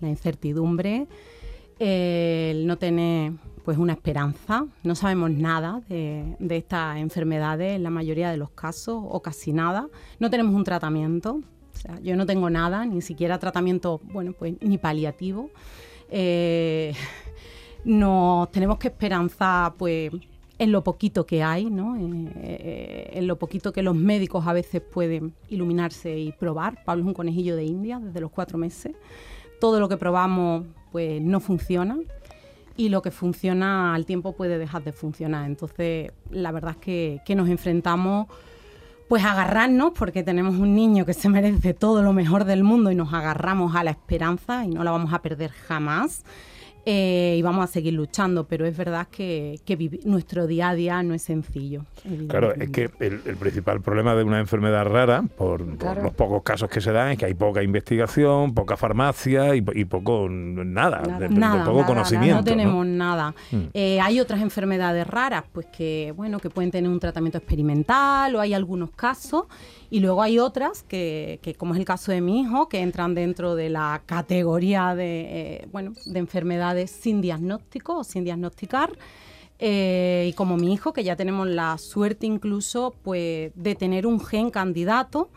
la 0.00 0.08
incertidumbre, 0.08 1.06
el 1.78 2.66
no 2.66 2.76
tener 2.76 3.32
pues 3.64 3.78
una 3.78 3.94
esperanza. 3.94 4.66
No 4.82 4.94
sabemos 4.94 5.30
nada 5.30 5.80
de, 5.88 6.36
de, 6.38 6.56
estas 6.56 6.98
enfermedades 6.98 7.76
en 7.76 7.82
la 7.82 7.90
mayoría 7.90 8.30
de 8.30 8.36
los 8.36 8.50
casos 8.50 9.02
o 9.08 9.22
casi 9.22 9.52
nada. 9.52 9.88
No 10.18 10.28
tenemos 10.28 10.54
un 10.54 10.64
tratamiento. 10.64 11.40
Yo 12.02 12.14
no 12.16 12.26
tengo 12.26 12.50
nada, 12.50 12.84
ni 12.84 13.00
siquiera 13.00 13.38
tratamiento, 13.38 14.00
bueno, 14.04 14.34
pues 14.38 14.54
ni 14.60 14.76
paliativo. 14.76 15.50
Eh, 16.10 16.92
nos 17.84 18.50
tenemos 18.50 18.78
que 18.78 18.88
esperanzar 18.88 19.74
pues 19.74 20.12
en 20.58 20.72
lo 20.72 20.84
poquito 20.84 21.24
que 21.24 21.42
hay, 21.42 21.70
¿no? 21.70 21.96
Eh, 21.96 22.30
eh, 22.42 23.10
en 23.14 23.26
lo 23.26 23.38
poquito 23.38 23.72
que 23.72 23.82
los 23.82 23.96
médicos 23.96 24.46
a 24.46 24.52
veces 24.52 24.82
pueden 24.82 25.32
iluminarse 25.48 26.18
y 26.18 26.32
probar. 26.32 26.84
Pablo 26.84 27.02
es 27.02 27.08
un 27.08 27.14
conejillo 27.14 27.56
de 27.56 27.64
India 27.64 27.98
desde 27.98 28.20
los 28.20 28.30
cuatro 28.30 28.58
meses. 28.58 28.94
Todo 29.58 29.80
lo 29.80 29.88
que 29.88 29.96
probamos 29.96 30.66
pues 30.92 31.22
no 31.22 31.40
funciona 31.40 31.98
y 32.76 32.88
lo 32.88 33.02
que 33.02 33.10
funciona 33.10 33.94
al 33.94 34.06
tiempo 34.06 34.32
puede 34.32 34.58
dejar 34.58 34.84
de 34.84 34.92
funcionar. 34.92 35.46
Entonces, 35.46 36.12
la 36.30 36.52
verdad 36.52 36.76
es 36.78 37.22
que, 37.22 37.34
nos 37.34 37.48
enfrentamos 37.48 38.26
pues 39.08 39.24
a 39.24 39.32
agarrarnos, 39.32 39.92
porque 39.92 40.22
tenemos 40.22 40.54
un 40.54 40.74
niño 40.74 41.04
que 41.04 41.14
se 41.14 41.28
merece 41.28 41.74
todo 41.74 42.02
lo 42.02 42.12
mejor 42.12 42.44
del 42.44 42.64
mundo 42.64 42.90
y 42.90 42.94
nos 42.94 43.12
agarramos 43.12 43.74
a 43.74 43.82
la 43.82 43.90
esperanza 43.90 44.64
y 44.64 44.68
no 44.68 44.84
la 44.84 44.92
vamos 44.92 45.12
a 45.12 45.20
perder 45.20 45.50
jamás. 45.50 46.22
Eh, 46.86 47.36
y 47.38 47.42
vamos 47.42 47.64
a 47.64 47.66
seguir 47.66 47.92
luchando, 47.92 48.44
pero 48.44 48.66
es 48.66 48.76
verdad 48.76 49.06
que, 49.10 49.60
nuestro 50.04 50.46
día 50.46 50.70
a 50.70 50.74
día 50.74 51.02
no 51.02 51.14
es 51.14 51.22
sencillo. 51.22 51.84
Claro, 52.28 52.54
es 52.54 52.70
que 52.70 52.90
el, 53.00 53.36
principal 53.36 53.80
problema 53.80 54.14
de 54.14 54.24
una 54.24 54.40
enfermedad 54.40 54.86
rara, 54.86 55.22
por, 55.36 55.60
los 55.60 56.14
pocos 56.14 56.42
casos 56.42 56.70
que 56.70 56.80
se 56.80 56.92
dan, 56.92 57.12
es 57.12 57.18
que 57.18 57.26
hay 57.26 57.34
poca 57.34 57.62
investigación, 57.62 58.54
poca 58.54 58.76
farmacia 58.76 59.54
y, 59.54 59.60
poco 59.84 60.28
nada, 60.30 61.02
poco 61.64 61.84
conocimiento. 61.84 62.36
No 62.36 62.44
tenemos 62.44 62.86
nada. 62.86 63.34
Mm. 63.50 63.56
Eh, 63.74 64.00
hay 64.00 64.20
otras 64.20 64.40
enfermedades 64.40 65.06
raras, 65.06 65.44
pues 65.52 65.66
que 65.66 66.12
bueno, 66.16 66.38
que 66.38 66.50
pueden 66.50 66.70
tener 66.70 66.90
un 66.90 67.00
tratamiento 67.00 67.38
experimental 67.38 68.34
o 68.34 68.40
hay 68.40 68.54
algunos 68.54 68.90
casos 68.90 69.44
y 69.90 70.00
luego 70.00 70.22
hay 70.22 70.38
otras 70.38 70.84
que, 70.84 71.40
que, 71.42 71.54
como 71.54 71.74
es 71.74 71.80
el 71.80 71.84
caso 71.84 72.12
de 72.12 72.20
mi 72.20 72.40
hijo, 72.40 72.68
que 72.68 72.80
entran 72.80 73.14
dentro 73.14 73.56
de 73.56 73.70
la 73.70 74.02
categoría 74.06 74.94
de, 74.94 75.20
eh, 75.20 75.68
bueno, 75.72 75.92
de 76.06 76.18
sin 76.86 77.20
diagnóstico 77.20 77.98
o 77.98 78.04
sin 78.04 78.24
diagnosticar. 78.24 78.92
Eh, 79.58 80.26
y 80.30 80.32
como 80.32 80.56
mi 80.56 80.72
hijo, 80.72 80.92
que 80.92 81.04
ya 81.04 81.16
tenemos 81.16 81.46
la 81.46 81.76
suerte 81.76 82.26
incluso 82.26 82.94
pues, 83.02 83.52
de 83.54 83.74
tener 83.74 84.06
un 84.06 84.18
gen 84.18 84.50
candidato 84.50 85.28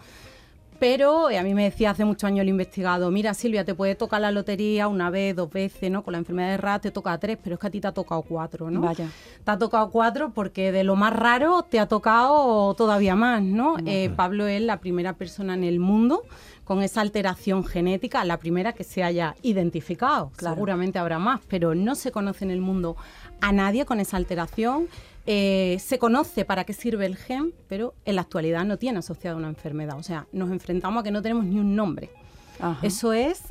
pero 0.80 1.30
eh, 1.30 1.38
a 1.38 1.44
mí 1.44 1.54
me 1.54 1.64
decía 1.64 1.92
hace 1.92 2.06
muchos 2.06 2.26
años 2.26 2.42
el 2.42 2.50
investigado, 2.50 3.10
mira 3.12 3.34
Silvia, 3.34 3.66
te 3.66 3.76
puede 3.76 3.96
tocar 3.96 4.22
la 4.22 4.32
lotería 4.32 4.88
una 4.88 5.10
vez, 5.10 5.36
dos 5.36 5.50
veces, 5.50 5.90
¿no? 5.92 6.04
Con 6.04 6.14
la 6.14 6.18
enfermedad 6.18 6.50
de 6.50 6.58
RAT 6.58 6.84
te 6.84 6.92
toca 6.92 7.18
tres, 7.18 7.38
pero 7.42 7.56
es 7.56 7.60
que 7.60 7.68
a 7.68 7.70
ti 7.70 7.82
te 7.82 7.88
ha 7.88 7.92
tocado 7.92 8.22
cuatro, 8.22 8.70
¿no? 8.70 8.82
Vaya. 8.82 9.10
Te 9.44 9.52
ha 9.52 9.58
tocado 9.58 9.90
cuatro 9.92 10.32
porque 10.34 10.72
de 10.72 10.84
lo 10.84 10.96
más 10.96 11.14
raro 11.14 11.64
te 11.64 11.80
ha 11.80 11.88
tocado 11.88 12.74
todavía 12.76 13.16
más, 13.16 13.42
¿no? 13.42 13.76
Eh, 13.86 14.10
Pablo 14.16 14.48
es 14.48 14.62
la 14.62 14.80
primera 14.80 15.14
persona 15.14 15.54
en 15.54 15.64
el 15.64 15.80
mundo 15.80 16.24
con 16.64 16.82
esa 16.82 17.02
alteración 17.02 17.66
genética, 17.66 18.24
la 18.24 18.38
primera 18.38 18.74
que 18.74 18.84
se 18.84 19.04
haya 19.04 19.36
identificado. 19.42 20.32
Seguramente 20.38 21.00
habrá 21.00 21.20
más, 21.20 21.42
pero 21.48 21.76
no 21.76 21.96
se 21.96 22.12
conoce 22.12 22.46
en 22.46 22.52
el 22.52 22.62
mundo 22.62 22.96
a 23.42 23.52
nadie 23.52 23.86
con 23.86 24.00
esa 24.00 24.18
alteración 24.18 24.88
eh, 25.26 25.78
se 25.80 26.00
conoce 26.00 26.46
para 26.46 26.66
qué 26.66 26.74
sirve 26.74 27.06
el 27.06 27.16
gen, 27.16 27.54
pero 27.68 27.94
en 28.06 28.16
la 28.16 28.22
actualidad 28.22 28.66
no 28.66 28.78
tiene 28.78 29.00
asociada 29.00 29.38
una 29.38 29.48
enfermedad. 29.48 29.98
O 29.98 30.04
sea, 30.04 30.28
nos 30.32 30.52
enfrentamos 30.52 31.02
a 31.02 31.04
que 31.04 31.12
no 31.12 31.22
tenemos 31.22 31.46
ni 31.46 31.60
un 31.60 31.76
nombre. 31.76 32.10
Eso 32.82 33.14
es 33.14 33.42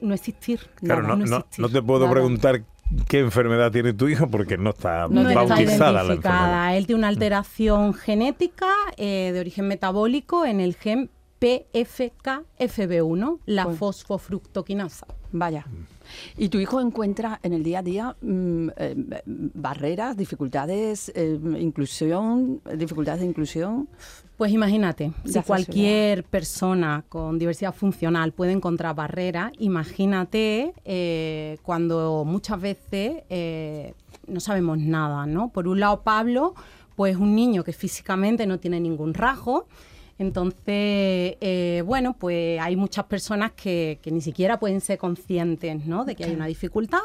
no 0.00 0.14
existir. 0.14 0.60
Claro, 0.76 1.02
no, 1.02 1.16
no, 1.16 1.68
te 1.68 1.82
puedo 1.82 2.10
preguntar 2.10 2.64
qué 3.06 3.20
enfermedad 3.20 3.70
tiene 3.70 3.92
tu 3.92 4.08
hijo 4.08 4.28
porque 4.28 4.56
no 4.56 4.70
está 4.70 5.06
bautizada 5.06 6.02
la 6.02 6.14
enfermedad. 6.14 6.76
Él 6.76 6.86
tiene 6.86 7.00
una 7.00 7.08
alteración 7.08 7.94
genética 7.94 8.72
eh, 8.96 9.30
de 9.32 9.40
origen 9.40 9.68
metabólico 9.68 10.44
en 10.46 10.60
el 10.60 10.74
gen 10.74 11.10
PFKFB1, 11.40 13.38
la 13.46 13.66
fosfofructoquinasa. 13.68 15.06
Vaya. 15.32 15.66
¿Y 16.36 16.48
tu 16.48 16.58
hijo 16.58 16.80
encuentra 16.80 17.40
en 17.42 17.52
el 17.52 17.62
día 17.62 17.80
a 17.80 17.82
día 17.82 18.16
mm, 18.20 18.68
eh, 18.76 19.22
barreras, 19.26 20.16
dificultades, 20.16 21.10
eh, 21.14 21.38
inclusión, 21.58 22.60
dificultades 22.76 23.20
de 23.20 23.26
inclusión? 23.26 23.88
Pues 24.36 24.52
imagínate, 24.52 25.12
si 25.24 25.40
cualquier 25.42 26.24
persona 26.24 27.04
con 27.08 27.38
diversidad 27.38 27.74
funcional 27.74 28.32
puede 28.32 28.52
encontrar 28.52 28.94
barreras, 28.94 29.52
imagínate 29.58 30.72
eh, 30.84 31.58
cuando 31.62 32.24
muchas 32.24 32.60
veces 32.60 33.22
no 34.26 34.40
sabemos 34.40 34.78
nada, 34.78 35.26
¿no? 35.26 35.50
Por 35.50 35.68
un 35.68 35.80
lado, 35.80 36.02
Pablo, 36.02 36.54
pues 36.96 37.16
un 37.16 37.34
niño 37.34 37.64
que 37.64 37.72
físicamente 37.72 38.46
no 38.46 38.58
tiene 38.58 38.80
ningún 38.80 39.14
rasgo, 39.14 39.66
entonces, 40.20 41.38
eh, 41.40 41.82
bueno, 41.86 42.12
pues 42.12 42.60
hay 42.60 42.76
muchas 42.76 43.06
personas 43.06 43.52
que, 43.52 43.98
ni 44.04 44.20
siquiera 44.20 44.58
pueden 44.58 44.82
ser 44.82 44.98
conscientes 44.98 45.86
¿no? 45.86 46.04
de 46.04 46.14
que 46.14 46.24
hay 46.24 46.34
una 46.34 46.44
dificultad. 46.44 47.00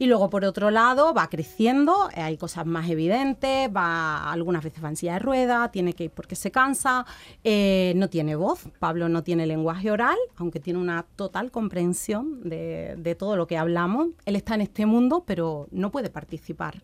Y 0.00 0.06
luego, 0.06 0.28
por 0.28 0.44
otro 0.44 0.72
lado, 0.72 1.14
va 1.14 1.28
creciendo, 1.28 2.08
hay 2.16 2.36
cosas 2.36 2.66
más 2.66 2.90
evidentes, 2.90 3.70
va 3.74 4.32
algunas 4.32 4.64
veces 4.64 4.82
va 4.82 4.88
en 4.88 4.96
silla 4.96 5.12
de 5.12 5.18
ruedas, 5.20 5.70
tiene 5.70 5.92
que 5.92 6.04
ir 6.04 6.10
porque 6.10 6.34
se 6.34 6.50
cansa, 6.50 7.06
eh, 7.44 7.92
no 7.94 8.08
tiene 8.10 8.34
voz, 8.34 8.64
Pablo 8.80 9.08
no 9.08 9.22
tiene 9.22 9.46
lenguaje 9.46 9.92
oral, 9.92 10.18
aunque 10.34 10.58
tiene 10.58 10.80
una 10.80 11.06
total 11.14 11.52
comprensión 11.52 12.42
de, 12.42 12.96
de 12.98 13.14
todo 13.14 13.36
lo 13.36 13.46
que 13.46 13.56
hablamos. 13.56 14.08
Él 14.24 14.34
está 14.34 14.56
en 14.56 14.62
este 14.62 14.84
mundo, 14.84 15.22
pero 15.24 15.68
no 15.70 15.92
puede 15.92 16.10
participar. 16.10 16.82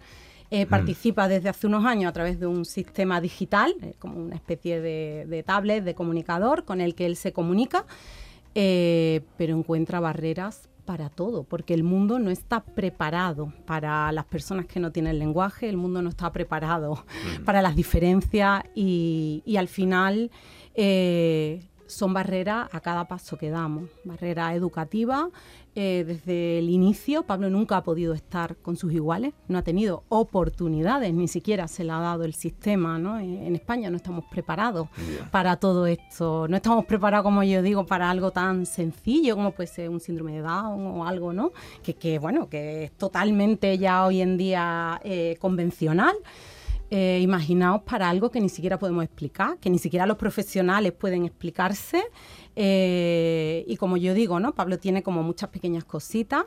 Eh, 0.51 0.67
participa 0.67 1.29
desde 1.29 1.49
hace 1.49 1.67
unos 1.67 1.85
años 1.85 2.11
a 2.11 2.13
través 2.13 2.39
de 2.39 2.47
un 2.47 2.65
sistema 2.65 3.21
digital, 3.21 3.75
eh, 3.83 3.95
como 3.99 4.19
una 4.19 4.37
especie 4.37 4.81
de, 4.81 5.27
de 5.29 5.43
tablet, 5.43 5.85
de 5.85 5.95
comunicador, 5.95 6.65
con 6.65 6.81
el 6.81 6.95
que 6.95 7.07
él 7.07 7.17
se 7.17 7.33
comunica, 7.33 7.87
eh, 8.55 9.23
pero 9.37 9.57
encuentra 9.57 10.01
barreras 10.01 10.69
para 10.85 11.09
todo, 11.09 11.45
porque 11.45 11.75
el 11.75 11.83
mundo 11.83 12.19
no 12.19 12.31
está 12.31 12.63
preparado 12.63 13.53
para 13.67 14.13
las 14.13 14.27
personas 14.27 14.67
que 14.67 14.81
no 14.81 14.93
tienen 14.93 15.19
lenguaje, 15.19 15.69
el 15.69 15.77
mundo 15.77 16.03
no 16.03 16.11
está 16.11 16.31
preparado 16.31 17.05
para 17.45 17.63
las 17.63 17.75
diferencias 17.75 18.63
y, 18.75 19.43
y 19.47 19.57
al 19.57 19.69
final 19.69 20.31
eh, 20.75 21.63
son 21.95 22.13
barreras 22.13 22.69
a 22.73 22.81
cada 22.81 23.07
paso 23.07 23.37
que 23.37 23.51
damos, 23.51 23.89
barreras 24.05 24.55
educativas. 24.55 25.27
eh, 25.77 26.05
desde 26.07 26.61
el 26.61 26.71
inicio, 26.71 27.25
Pablo 27.25 27.51
nunca 27.51 27.77
ha 27.77 27.83
podido 27.83 28.15
estar 28.15 28.57
con 28.59 28.77
sus 28.77 28.93
iguales, 28.93 29.35
no 29.49 29.59
ha 29.59 29.63
tenido 29.63 30.05
oportunidades, 30.09 31.13
ni 31.13 31.27
siquiera 31.27 31.67
se 31.67 31.83
le 31.83 31.91
ha 31.91 31.99
dado 31.99 32.23
el 32.25 32.35
sistema. 32.35 32.97
¿no? 32.99 33.19
En 33.19 33.43
en 33.45 33.55
España 33.57 33.91
no 33.91 33.97
estamos 33.97 34.25
preparados 34.31 34.89
para 35.31 35.57
todo 35.57 35.87
esto, 35.87 36.47
no 36.49 36.57
estamos 36.57 36.85
preparados, 36.85 37.25
como 37.25 37.43
yo 37.43 37.61
digo, 37.63 37.87
para 37.87 38.09
algo 38.09 38.31
tan 38.31 38.67
sencillo 38.67 39.35
como 39.35 39.51
puede 39.53 39.67
ser 39.67 39.91
un 39.91 40.01
síndrome 40.01 40.33
de 40.35 40.43
Down 40.43 40.87
o 40.87 41.07
algo, 41.07 41.33
¿no? 41.33 41.53
Que, 41.83 41.95
que, 41.95 42.19
bueno, 42.19 42.49
que 42.49 42.85
es 42.85 42.93
totalmente 42.93 43.77
ya 43.79 44.05
hoy 44.07 44.21
en 44.21 44.37
día 44.37 45.01
eh, 45.05 45.37
convencional. 45.41 46.15
Eh, 46.91 47.21
imaginaos 47.23 47.83
para 47.83 48.09
algo 48.09 48.31
que 48.31 48.41
ni 48.41 48.49
siquiera 48.49 48.79
podemos 48.79 49.05
explicar, 49.05 49.59
que 49.59 49.71
ni 49.71 49.79
siquiera 49.79 50.07
los 50.07 50.17
profesionales 50.17 50.93
pueden 50.93 51.25
explicarse. 51.25 52.05
Eh, 52.55 53.65
y 53.67 53.77
como 53.77 53.97
yo 53.97 54.15
digo, 54.15 54.39
¿no? 54.39 54.55
Pablo 54.55 54.79
tiene 54.79 55.03
como 55.03 55.23
muchas 55.23 55.51
pequeñas 55.51 55.85
cositas, 55.85 56.45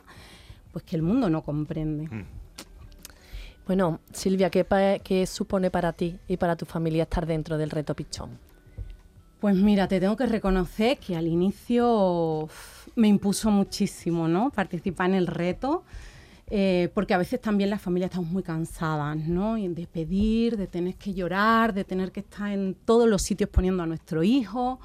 pues 0.72 0.84
que 0.84 0.96
el 0.96 1.02
mundo 1.02 1.28
no 1.28 1.42
comprende. 1.42 2.08
Bueno, 3.66 4.00
Silvia, 4.12 4.48
¿qué, 4.48 4.64
qué 5.04 5.26
supone 5.26 5.70
para 5.70 5.92
ti 5.92 6.18
y 6.26 6.38
para 6.38 6.56
tu 6.56 6.64
familia 6.64 7.02
estar 7.02 7.26
dentro 7.26 7.58
del 7.58 7.70
reto 7.70 7.94
Pichón? 7.94 8.38
Pues 9.40 9.54
mira, 9.56 9.86
te 9.86 10.00
tengo 10.00 10.16
que 10.16 10.26
reconocer 10.26 10.98
que 10.98 11.14
al 11.14 11.28
inicio 11.28 12.44
uf, 12.44 12.88
me 12.96 13.06
impuso 13.06 13.50
muchísimo, 13.50 14.26
¿no? 14.26 14.50
Participar 14.50 15.10
en 15.10 15.16
el 15.16 15.26
reto, 15.26 15.84
eh, 16.50 16.90
porque 16.94 17.12
a 17.12 17.18
veces 17.18 17.40
también 17.40 17.68
las 17.68 17.82
familias 17.82 18.10
estamos 18.10 18.30
muy 18.30 18.42
cansadas, 18.42 19.16
¿no? 19.16 19.56
De 19.56 19.86
pedir, 19.86 20.56
de 20.56 20.66
tener 20.66 20.94
que 20.94 21.12
llorar, 21.12 21.74
de 21.74 21.84
tener 21.84 22.10
que 22.10 22.20
estar 22.20 22.50
en 22.50 22.74
todos 22.74 23.06
los 23.08 23.20
sitios 23.20 23.50
poniendo 23.50 23.82
a 23.82 23.86
nuestro 23.86 24.22
hijo. 24.22 24.80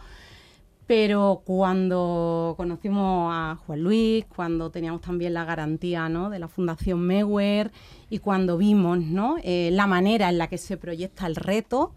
Pero 0.86 1.42
cuando 1.46 2.56
conocimos 2.58 3.32
a 3.34 3.58
Juan 3.66 3.82
Luis, 3.82 4.26
cuando 4.26 4.70
teníamos 4.70 5.00
también 5.00 5.34
la 5.34 5.46
garantía 5.46 6.10
¿no? 6.10 6.30
de 6.30 6.40
la 6.40 6.50
Fundación 6.50 7.00
Mewer 7.00 7.72
y 8.10 8.20
cuando 8.20 8.58
vimos 8.58 9.00
¿no? 9.00 9.38
eh, 9.42 9.70
la 9.72 9.88
manera 9.88 10.28
en 10.28 10.38
la 10.38 10.48
que 10.48 10.58
se 10.58 10.76
proyecta 10.76 11.26
el 11.26 11.38
reto, 11.38 11.94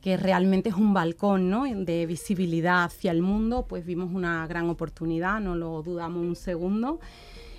que 0.00 0.16
realmente 0.16 0.68
es 0.68 0.76
un 0.76 0.94
balcón 0.94 1.50
¿no? 1.50 1.64
de 1.64 2.06
visibilidad 2.06 2.84
hacia 2.84 3.10
el 3.10 3.22
mundo, 3.22 3.66
pues 3.68 3.84
vimos 3.84 4.14
una 4.14 4.46
gran 4.46 4.70
oportunidad, 4.70 5.40
no 5.40 5.56
lo 5.56 5.82
dudamos 5.82 6.24
un 6.24 6.36
segundo. 6.36 7.00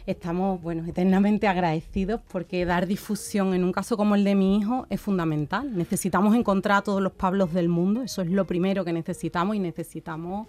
Estamos, 0.06 0.62
bueno, 0.62 0.86
eternamente 0.88 1.48
agradecidos 1.48 2.22
porque 2.32 2.66
dar 2.66 2.88
difusión 2.88 3.54
en 3.54 3.64
un 3.64 3.72
caso 3.72 3.98
como 3.98 4.16
el 4.16 4.24
de 4.24 4.36
mi 4.36 4.58
hijo 4.58 4.88
es 4.90 5.00
fundamental. 5.02 5.76
Necesitamos 5.76 6.36
encontrar 6.36 6.80
a 6.80 6.82
todos 6.82 7.02
los 7.02 7.14
Pablos 7.14 7.54
del 7.54 7.70
mundo, 7.70 8.04
eso 8.04 8.22
es 8.22 8.30
lo 8.30 8.46
primero 8.46 8.86
que 8.86 8.94
necesitamos 8.94 9.56
y 9.56 9.60
necesitamos 9.60 10.48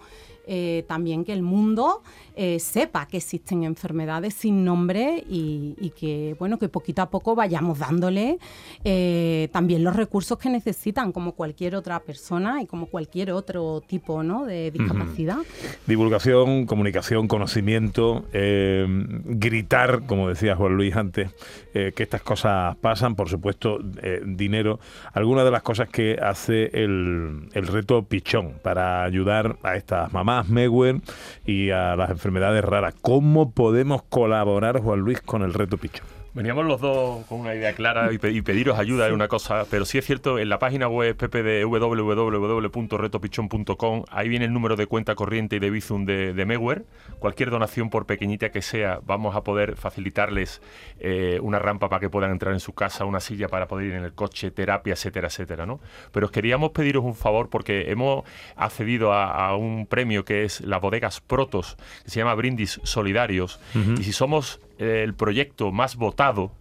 eh, 0.52 0.84
también 0.88 1.24
que 1.24 1.32
el 1.32 1.42
mundo 1.42 2.02
eh, 2.34 2.58
sepa 2.58 3.06
que 3.06 3.18
existen 3.18 3.62
enfermedades 3.62 4.34
sin 4.34 4.64
nombre 4.64 5.22
y, 5.30 5.76
y 5.80 5.90
que, 5.90 6.34
bueno, 6.40 6.58
que 6.58 6.68
poquito 6.68 7.02
a 7.02 7.08
poco 7.08 7.36
vayamos 7.36 7.78
dándole 7.78 8.40
eh, 8.82 9.48
también 9.52 9.84
los 9.84 9.94
recursos 9.94 10.38
que 10.38 10.48
necesitan 10.48 11.12
como 11.12 11.36
cualquier 11.36 11.76
otra 11.76 12.00
persona 12.00 12.60
y 12.62 12.66
como 12.66 12.86
cualquier 12.86 13.30
otro 13.30 13.80
tipo 13.86 14.24
¿no? 14.24 14.44
de 14.44 14.72
discapacidad. 14.72 15.38
Divulgación, 15.86 16.66
comunicación, 16.66 17.28
conocimiento, 17.28 18.24
gritar, 18.32 20.02
como 20.06 20.28
decía 20.28 20.56
Juan 20.56 20.74
Luis 20.74 20.96
antes, 20.96 21.30
que 21.72 22.02
estas 22.02 22.22
cosas 22.22 22.74
pasan, 22.78 23.14
por 23.14 23.28
supuesto, 23.28 23.78
dinero. 24.24 24.80
Algunas 25.12 25.44
de 25.44 25.50
las 25.52 25.62
cosas 25.62 25.88
que 25.88 26.18
hace 26.20 26.70
el, 26.72 27.48
el 27.52 27.66
reto 27.68 28.02
Pichón 28.02 28.54
para 28.64 29.04
ayudar 29.04 29.56
a 29.62 29.76
estas 29.76 30.12
mamás 30.12 30.39
Mewer 30.48 31.00
y 31.44 31.70
a 31.70 31.96
las 31.96 32.10
enfermedades 32.10 32.64
raras. 32.64 32.94
¿Cómo 33.02 33.52
podemos 33.52 34.02
colaborar, 34.02 34.80
Juan 34.80 35.00
Luis, 35.00 35.20
con 35.20 35.42
el 35.42 35.54
reto 35.54 35.76
Pichón? 35.76 36.19
Veníamos 36.32 36.64
los 36.64 36.80
dos 36.80 37.26
con 37.26 37.40
una 37.40 37.56
idea 37.56 37.72
clara 37.72 38.12
y, 38.12 38.18
pe- 38.18 38.30
y 38.30 38.40
pediros 38.40 38.78
ayuda 38.78 39.08
es 39.08 39.12
una 39.12 39.26
cosa, 39.26 39.64
pero 39.68 39.84
sí 39.84 39.98
es 39.98 40.06
cierto, 40.06 40.38
en 40.38 40.48
la 40.48 40.60
página 40.60 40.86
web 40.86 41.16
ppd 41.16 41.64
www.retopichón.com, 41.64 44.04
ahí 44.10 44.28
viene 44.28 44.44
el 44.44 44.52
número 44.52 44.76
de 44.76 44.86
cuenta 44.86 45.16
corriente 45.16 45.56
y 45.56 45.58
de 45.58 45.70
Bizum 45.70 46.04
de, 46.04 46.32
de. 46.32 46.82
Cualquier 47.18 47.50
donación, 47.50 47.90
por 47.90 48.06
pequeñita 48.06 48.50
que 48.50 48.62
sea, 48.62 49.00
vamos 49.04 49.34
a 49.36 49.42
poder 49.42 49.76
facilitarles 49.76 50.60
eh, 51.00 51.38
una 51.42 51.58
rampa 51.58 51.88
para 51.88 52.00
que 52.00 52.10
puedan 52.10 52.30
entrar 52.30 52.52
en 52.54 52.60
su 52.60 52.72
casa, 52.74 53.04
una 53.04 53.20
silla 53.20 53.48
para 53.48 53.66
poder 53.66 53.86
ir 53.88 53.94
en 53.94 54.04
el 54.04 54.12
coche, 54.12 54.50
terapia, 54.50 54.92
etcétera, 54.94 55.28
etcétera, 55.28 55.66
¿no? 55.66 55.80
Pero 56.12 56.26
os 56.26 56.32
queríamos 56.32 56.70
pediros 56.70 57.04
un 57.04 57.14
favor 57.14 57.48
porque 57.48 57.90
hemos 57.90 58.24
accedido 58.56 59.12
a, 59.12 59.48
a 59.48 59.56
un 59.56 59.86
premio 59.86 60.24
que 60.24 60.44
es 60.44 60.60
las 60.60 60.80
bodegas 60.80 61.20
Protos, 61.20 61.76
que 62.04 62.10
se 62.10 62.20
llama 62.20 62.34
Brindis 62.34 62.80
Solidarios, 62.84 63.60
y 63.98 64.02
si 64.04 64.12
somos 64.12 64.60
el 64.80 65.14
proyecto 65.14 65.70
más 65.72 65.96
votado, 65.96 66.52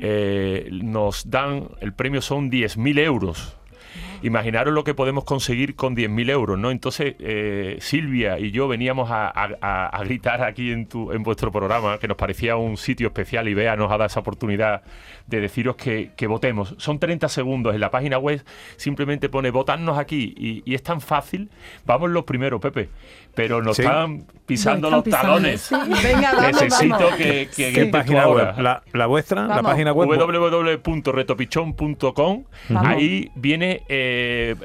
eh, 0.00 0.68
nos 0.72 1.30
dan, 1.30 1.68
el 1.80 1.92
premio 1.92 2.20
son 2.20 2.50
10.000 2.50 2.98
euros. 2.98 3.57
Imaginaros 4.22 4.74
lo 4.74 4.84
que 4.84 4.94
podemos 4.94 5.24
conseguir 5.24 5.74
con 5.76 5.94
10.000 5.96 6.30
euros, 6.30 6.58
¿no? 6.58 6.70
Entonces, 6.70 7.14
eh, 7.18 7.76
Silvia 7.80 8.38
y 8.38 8.50
yo 8.50 8.68
veníamos 8.68 9.10
a, 9.10 9.28
a- 9.28 9.50
a- 9.60 9.86
a 9.88 10.04
gritar 10.04 10.42
aquí 10.42 10.70
en, 10.72 10.86
tu, 10.86 11.12
en 11.12 11.22
vuestro 11.22 11.50
programa 11.52 11.98
que 11.98 12.08
nos 12.08 12.16
parecía 12.16 12.56
un 12.56 12.76
sitio 12.76 13.08
especial 13.08 13.48
y 13.48 13.54
Bea 13.54 13.76
nos 13.76 13.88
ha 13.90 13.98
dado 13.98 14.06
esa 14.06 14.20
oportunidad 14.20 14.82
de 15.26 15.40
deciros 15.40 15.76
que, 15.76 16.10
que 16.16 16.26
votemos. 16.26 16.74
Son 16.78 16.98
30 16.98 17.28
segundos 17.28 17.74
en 17.74 17.80
la 17.80 17.90
página 17.90 18.18
web, 18.18 18.42
simplemente 18.76 19.28
pone 19.28 19.50
votarnos 19.50 19.98
aquí 19.98 20.34
y, 20.36 20.62
y 20.64 20.74
es 20.74 20.82
tan 20.82 21.00
fácil. 21.00 21.50
Vamos 21.86 22.10
los 22.10 22.24
primeros, 22.24 22.60
Pepe, 22.60 22.88
pero 23.34 23.62
nos 23.62 23.76
Sí. 23.76 23.82
están 23.82 24.24
pisando 24.46 24.90
Nos 24.90 25.06
los 25.06 25.14
talones. 25.14 25.60
pisando, 25.62 25.96
Venga, 26.02 26.32
vamos, 26.34 26.62
Necesito 26.62 26.94
vamos. 26.98 27.14
que, 27.16 27.24
que 27.24 27.48
¿Qué 27.56 27.64
grites 27.70 27.84
tú 27.86 27.90
página 27.92 28.22
ahora. 28.22 28.52
web? 28.54 28.62
¿La, 28.62 28.82
la 28.92 29.06
vuestra? 29.06 29.42
¿La 29.42 29.48
Vamos. 29.56 29.70
página 29.72 29.92
web? 29.92 30.08
www.retopichón.com. 30.08 32.44
Ahí 32.76 33.30
viene, 33.34 33.82
eh, 33.88 34.07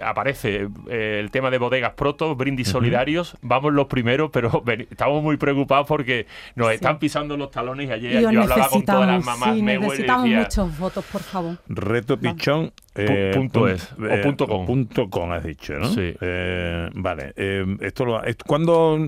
aparece 0.01 0.67
eh, 0.89 1.19
el 1.21 1.31
tema 1.31 1.50
de 1.50 1.57
bodegas 1.57 1.93
proto, 1.93 2.35
brindis 2.35 2.67
solidarios. 2.69 3.38
Vamos 3.41 3.73
los 3.73 3.88
primeros, 3.88 4.29
pero 4.31 4.62
ven- 4.65 4.88
estamos 4.89 5.21
muy 5.23 5.38
preocupados 5.38 5.88
porque 5.88 6.25
nos 6.55 6.71
están 6.71 7.00
pisando 7.00 7.38
los 7.38 7.51
talones. 7.51 7.89
Y 7.89 7.91
ayer 7.93 8.21
Y 8.21 8.25
os 8.25 8.31
yo 8.31 8.41
hablaba 8.41 8.69
con 8.69 8.83
todas 8.83 9.07
las 9.07 9.15
necesitamos, 9.17 9.39
mamás 9.39 9.55
sí, 9.55 9.62
necesitamos 9.62 10.23
decía, 10.25 10.39
muchos 10.39 10.77
votos, 10.79 11.05
por 11.12 11.21
favor. 11.21 11.57
Reto 11.67 12.17
Pichón. 12.19 12.71
Pu- 12.95 13.33
punto 13.33 13.67
es, 13.67 13.91
o 13.93 14.21
punto 14.21 14.47
com. 14.47 14.65
punto 14.67 15.09
com 15.09 15.31
has 15.31 15.43
dicho, 15.43 15.73
¿no? 15.79 15.85
Sí. 15.88 16.13
Eh, 16.21 16.89
vale. 16.93 17.33
eh, 17.35 17.65
esto 17.81 18.05
lo, 18.05 18.23
esto- 18.23 18.45
¿Cuándo 18.47 19.00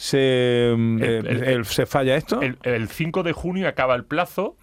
se, 0.00 0.18
eh, 0.20 0.74
el- 1.26 1.42
el- 1.44 1.64
se 1.64 1.84
falla 1.84 2.14
esto? 2.14 2.40
el, 2.40 2.56
el 2.62 2.88
5 2.88 3.24
de 3.24 3.32
junio 3.32 3.66
acaba 3.66 3.96
el 3.96 4.04
plazo. 4.04 4.56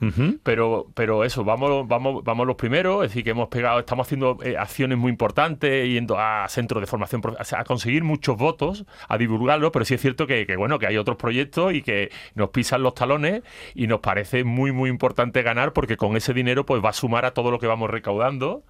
Pero, 0.43 0.87
pero 0.95 1.25
eso, 1.25 1.43
vamos, 1.43 1.87
vamos, 1.89 2.23
vamos 2.23 2.47
los 2.47 2.55
primeros, 2.55 3.03
es 3.03 3.09
decir, 3.11 3.23
que 3.25 3.31
hemos 3.31 3.49
pegado, 3.49 3.79
estamos 3.79 4.07
haciendo 4.07 4.37
eh, 4.43 4.55
acciones 4.57 4.97
muy 4.97 5.09
importantes, 5.11 5.87
yendo 5.89 6.17
a 6.17 6.47
centros 6.47 6.81
de 6.81 6.87
formación, 6.87 7.21
a 7.37 7.63
conseguir 7.65 8.03
muchos 8.05 8.37
votos, 8.37 8.85
a 9.09 9.17
divulgarlo, 9.17 9.71
pero 9.73 9.83
sí 9.83 9.93
es 9.95 10.01
cierto 10.01 10.25
que, 10.25 10.45
que, 10.47 10.55
bueno, 10.55 10.79
que 10.79 10.87
hay 10.87 10.95
otros 10.97 11.17
proyectos 11.17 11.73
y 11.73 11.81
que 11.81 12.11
nos 12.33 12.49
pisan 12.51 12.81
los 12.81 12.93
talones 12.95 13.41
y 13.73 13.87
nos 13.87 13.99
parece 13.99 14.45
muy, 14.45 14.71
muy 14.71 14.89
importante 14.89 15.41
ganar 15.41 15.73
porque 15.73 15.97
con 15.97 16.15
ese 16.15 16.33
dinero 16.33 16.65
pues 16.65 16.81
va 16.83 16.89
a 16.89 16.93
sumar 16.93 17.25
a 17.25 17.31
todo 17.31 17.51
lo 17.51 17.59
que 17.59 17.67
vamos 17.67 17.89
recaudando 17.89 18.63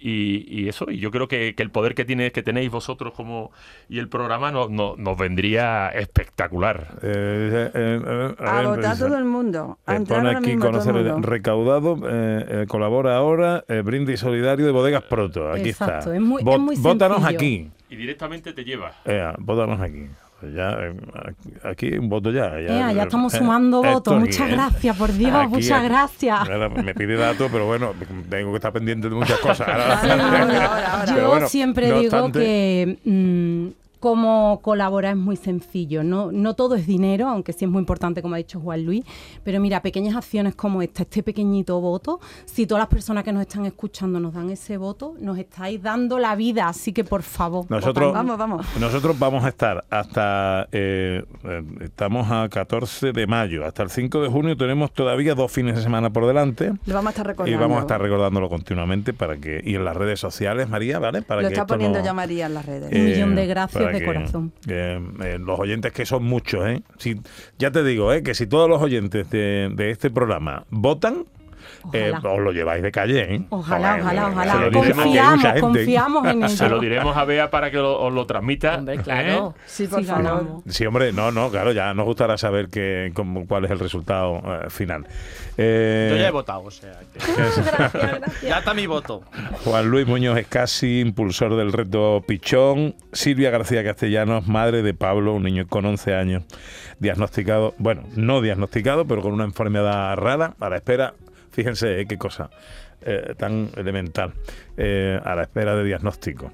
y, 0.00 0.46
y 0.48 0.68
eso, 0.68 0.90
y 0.90 0.98
yo 0.98 1.10
creo 1.10 1.28
que, 1.28 1.54
que 1.54 1.62
el 1.62 1.70
poder 1.70 1.94
que 1.94 2.04
tiene, 2.04 2.32
que 2.32 2.42
tenéis 2.42 2.70
vosotros 2.70 3.12
como 3.14 3.50
y 3.88 3.98
el 3.98 4.08
programa 4.08 4.50
no- 4.50 4.68
no- 4.68 4.94
nos 4.96 5.18
vendría 5.18 5.88
espectacular. 5.90 6.98
Eh, 7.02 7.70
eh, 7.74 8.00
eh, 8.04 8.34
a 8.38 8.50
A 8.50 8.56
ver, 8.56 8.66
votar 8.66 8.82
pues, 8.82 8.98
todo 8.98 9.16
el 9.18 9.24
mundo. 9.24 9.78
A 9.86 9.96
eh, 9.96 10.00
pone 10.08 10.30
aquí 10.30 10.56
conocer 10.56 10.96
el 10.96 11.22
recaudado, 11.22 11.96
eh, 12.08 12.46
eh, 12.62 12.66
colabora 12.68 13.16
ahora, 13.16 13.64
eh, 13.68 13.82
brindis 13.84 14.20
solidario 14.20 14.64
de 14.66 14.72
bodegas 14.72 15.02
proto. 15.04 15.50
Aquí 15.52 15.68
Exacto, 15.70 15.98
está. 15.98 16.14
es 16.14 16.20
muy- 16.20 16.42
es 16.42 16.58
muy 16.58 16.76
Vótanos 16.76 17.24
aquí. 17.24 17.70
Y 17.88 17.96
directamente 17.96 18.52
te 18.52 18.64
lleva. 18.64 18.92
Eh, 19.04 19.32
vótanos 19.38 19.80
aquí. 19.80 20.06
Pues 20.40 20.54
Ya, 20.54 20.70
eh, 20.70 20.94
aquí 21.64 21.92
un 21.98 22.08
voto 22.08 22.30
ya. 22.30 22.58
Ea, 22.58 22.92
ya 22.92 23.02
estamos 23.02 23.34
eh, 23.34 23.38
sumando 23.38 23.82
votos. 23.82 24.18
Muchas 24.18 24.48
¿eh? 24.48 24.52
gracias, 24.52 24.96
por 24.96 25.12
Dios, 25.12 25.34
Aquí, 25.34 25.48
muchas 25.48 25.84
gracias. 25.84 26.48
Me 26.82 26.94
pide 26.94 27.16
datos, 27.16 27.50
pero 27.52 27.66
bueno, 27.66 27.92
tengo 28.30 28.50
que 28.50 28.56
estar 28.56 28.72
pendiente 28.72 29.08
de 29.10 29.14
muchas 29.16 29.38
cosas. 29.40 29.68
Ahora- 29.68 30.00
Ahora, 30.00 30.12
ahora, 30.14 30.92
ahora. 30.92 31.04
Pero 31.06 31.16
Yo 31.20 31.28
bueno, 31.28 31.48
siempre 31.48 31.88
no 31.88 31.98
digo 32.00 32.16
obstante- 32.16 32.38
que 32.38 32.98
mm, 33.04 33.66
cómo 34.00 34.60
colaborar 34.62 35.12
es 35.12 35.18
muy 35.18 35.36
sencillo. 35.36 36.02
No, 36.02 36.32
no 36.32 36.54
todo 36.54 36.74
es 36.74 36.86
dinero, 36.86 37.28
aunque 37.28 37.52
sí 37.52 37.66
es 37.66 37.70
muy 37.70 37.80
importante, 37.80 38.22
como 38.22 38.34
ha 38.34 38.38
dicho 38.38 38.58
Juan 38.58 38.84
Luis. 38.84 39.04
Pero 39.44 39.60
mira, 39.60 39.82
pequeñas 39.82 40.16
acciones 40.16 40.54
como 40.54 40.82
esta, 40.82 41.02
este 41.02 41.22
pequeñito 41.22 41.80
voto, 41.80 42.18
si 42.46 42.66
todas 42.66 42.80
las 42.82 42.88
personas 42.88 43.22
que 43.24 43.32
nos 43.32 43.42
están 43.42 43.66
escuchando 43.66 44.18
nos 44.18 44.32
dan 44.34 44.50
ese 44.50 44.76
voto, 44.78 45.14
nos 45.20 45.38
estáis 45.38 45.82
dando 45.82 46.18
la 46.18 46.34
vida. 46.34 46.68
Así 46.68 46.92
que 46.92 47.04
por 47.04 47.22
favor. 47.22 47.66
Nosotros 47.68 48.12
Vamos, 48.14 48.38
vamos. 48.38 48.66
Nosotros 48.80 49.18
vamos 49.18 49.44
a 49.44 49.48
estar 49.48 49.84
hasta, 49.90 50.66
eh, 50.72 51.22
eh, 51.44 51.62
estamos 51.82 52.30
a 52.30 52.48
14 52.48 53.12
de 53.12 53.26
mayo, 53.26 53.64
hasta 53.64 53.82
el 53.82 53.90
5 53.90 54.22
de 54.22 54.28
junio 54.28 54.56
tenemos 54.56 54.92
todavía 54.92 55.34
dos 55.34 55.52
fines 55.52 55.76
de 55.76 55.82
semana 55.82 56.10
por 56.10 56.26
delante. 56.26 56.72
Lo 56.86 56.94
vamos 56.94 57.08
a 57.08 57.10
estar 57.10 57.26
Y 57.26 57.28
recordando. 57.28 57.58
vamos 57.60 57.78
a 57.78 57.80
estar 57.82 58.00
recordándolo 58.00 58.48
continuamente 58.48 59.12
para 59.12 59.36
que 59.36 59.60
y 59.64 59.74
en 59.74 59.84
las 59.84 59.96
redes 59.96 60.18
sociales, 60.20 60.68
María, 60.68 60.98
¿vale? 60.98 61.22
Para 61.22 61.42
Lo 61.42 61.48
que 61.48 61.54
está 61.54 61.66
poniendo 61.66 61.98
no- 61.98 62.04
ya 62.04 62.14
María 62.14 62.46
en 62.46 62.54
las 62.54 62.64
redes. 62.64 62.90
Un 62.92 63.04
millón 63.04 63.34
de 63.34 63.46
gracias 63.46 63.89
de 63.98 64.04
corazón. 64.04 64.52
eh, 64.68 65.00
eh, 65.24 65.38
los 65.38 65.58
oyentes 65.58 65.92
que 65.92 66.06
son 66.06 66.24
muchos, 66.24 66.66
¿eh? 66.66 66.82
Si, 66.98 67.20
ya 67.58 67.70
te 67.70 67.82
digo, 67.84 68.12
¿eh? 68.12 68.22
Que 68.22 68.34
si 68.34 68.46
todos 68.46 68.68
los 68.68 68.80
oyentes 68.80 69.28
de, 69.30 69.70
de 69.74 69.90
este 69.90 70.10
programa 70.10 70.64
votan, 70.70 71.26
eh, 71.92 72.12
os 72.22 72.38
lo 72.40 72.52
lleváis 72.52 72.82
de 72.82 72.90
calle, 72.92 73.34
¿eh? 73.34 73.42
Ojalá, 73.50 73.90
Joder, 73.92 74.02
ojalá, 74.02 74.22
se 74.22 74.30
ojalá. 74.30 74.54
lo 74.54 74.72
Confiamos, 74.72 75.42
gente. 75.42 75.60
confiamos 75.60 76.26
en 76.26 76.48
Se 76.50 76.64
lo 76.68 76.76
ello. 76.76 76.80
diremos 76.80 77.16
a 77.16 77.24
Bea 77.24 77.50
para 77.50 77.70
que 77.70 77.76
lo- 77.78 78.00
os 78.00 78.12
lo 78.12 78.26
transmita. 78.26 78.76
Hombre, 78.76 78.94
¿eh? 78.94 79.00
claro. 79.02 79.54
Sí, 79.66 79.86
por 79.86 80.00
Sí, 80.00 80.06
favor. 80.06 80.22
ganamos. 80.24 80.62
Sí, 80.68 80.86
hombre, 80.86 81.12
no, 81.12 81.30
no, 81.32 81.50
claro, 81.50 81.72
ya 81.72 81.92
nos 81.94 82.04
gustará 82.06 82.36
saber 82.38 82.68
que, 82.68 83.10
cómo- 83.14 83.46
cuál 83.46 83.64
es 83.64 83.70
el 83.70 83.78
resultado 83.78 84.38
eh, 84.44 84.70
final. 84.70 85.06
Eh, 85.56 86.08
Yo 86.12 86.16
ya 86.16 86.28
he 86.28 86.30
votado, 86.30 86.62
o 86.62 86.70
sea. 86.70 86.92
que- 87.12 87.20
ya 88.46 88.58
está 88.58 88.74
mi 88.74 88.86
voto. 88.86 89.22
Juan 89.64 89.90
Luis 89.90 90.06
Muñoz 90.06 90.38
Escasi, 90.38 91.00
impulsor 91.00 91.56
del 91.56 91.72
reto 91.72 92.22
Pichón. 92.26 92.94
Silvia 93.12 93.50
García 93.50 93.82
Castellanos, 93.84 94.46
madre 94.46 94.82
de 94.82 94.94
Pablo, 94.94 95.34
un 95.34 95.42
niño 95.42 95.66
con 95.68 95.84
11 95.84 96.14
años, 96.14 96.44
diagnosticado, 96.98 97.74
bueno, 97.78 98.02
no 98.16 98.40
diagnosticado, 98.40 99.04
pero 99.06 99.22
con 99.22 99.32
una 99.32 99.44
enfermedad 99.44 100.16
rara, 100.16 100.54
a 100.60 100.68
la 100.68 100.76
espera, 100.76 101.14
fíjense 101.50 102.00
eh, 102.00 102.06
qué 102.06 102.18
cosa 102.18 102.50
eh, 103.02 103.34
tan 103.36 103.70
elemental, 103.76 104.34
eh, 104.76 105.18
a 105.22 105.34
la 105.34 105.42
espera 105.42 105.74
de 105.74 105.84
diagnóstico 105.84 106.52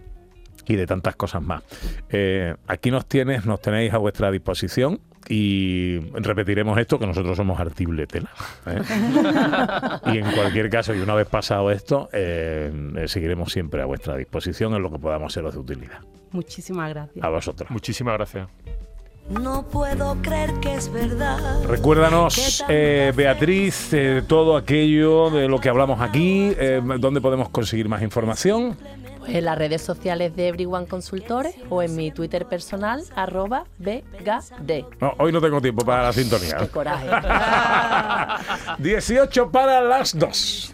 y 0.67 0.77
de 0.77 0.87
tantas 0.87 1.17
cosas 1.17 1.43
más. 1.43 1.63
Eh, 2.11 2.55
aquí 2.67 2.91
nos 2.91 3.07
tienes, 3.07 3.47
nos 3.47 3.61
tenéis 3.61 3.93
a 3.93 3.99
vuestra 3.99 4.31
disposición 4.31 5.01
y 5.29 5.99
repetiremos 6.15 6.79
esto 6.79 6.99
que 6.99 7.07
nosotros 7.07 7.37
somos 7.37 7.59
artible 7.59 8.07
tela. 8.07 8.31
¿eh? 8.67 8.81
y 10.13 10.19
en 10.19 10.31
cualquier 10.33 10.71
caso, 10.71 10.95
y 10.95 11.01
una 11.01 11.15
vez 11.15 11.29
pasado 11.29 11.71
esto, 11.71 12.09
eh, 12.13 13.05
seguiremos 13.07 13.53
siempre 13.53 13.83
a 13.83 13.87
vuestra 13.87 14.17
disposición 14.17 14.75
en 14.75 14.83
lo 14.83 14.91
que 14.91 14.99
podamos 14.99 15.33
seros 15.33 15.55
de 15.55 15.61
utilidad. 15.61 16.01
Muchísimas 16.33 16.91
gracias. 16.91 17.25
A 17.25 17.29
vosotros. 17.29 17.71
Muchísimas 17.71 18.15
gracias. 18.15 18.49
No 19.29 19.65
puedo 19.65 20.17
creer 20.23 20.53
que 20.61 20.75
es 20.75 20.91
verdad. 20.93 21.65
Recuérdanos, 21.65 22.65
eh, 22.69 23.13
Beatriz, 23.15 23.93
eh, 23.93 24.23
todo 24.27 24.57
aquello 24.57 25.31
de 25.31 25.49
lo 25.49 25.59
que 25.59 25.69
hablamos 25.69 26.01
aquí, 26.01 26.53
eh, 26.59 26.81
dónde 27.01 27.21
podemos 27.21 27.49
conseguir 27.49 27.89
más 27.89 28.03
información. 28.03 28.77
Pues 29.19 29.35
en 29.35 29.45
las 29.45 29.59
redes 29.59 29.83
sociales 29.83 30.37
de 30.37 30.49
Everyone 30.49 30.87
Consultores 30.87 31.57
o 31.69 31.83
en 31.83 31.97
mi 31.97 32.13
Twitter 32.13 32.47
personal, 32.47 33.03
arroba 33.17 33.65
BGD. 33.79 34.85
No, 35.01 35.15
hoy 35.19 35.33
no 35.33 35.41
tengo 35.41 35.61
tiempo 35.61 35.85
para 35.85 36.05
la 36.05 36.13
sintonía. 36.13 36.57
Qué 36.59 36.69
coraje. 36.69 37.09
18 38.79 39.51
para 39.51 39.81
las 39.81 40.17
2. 40.17 40.73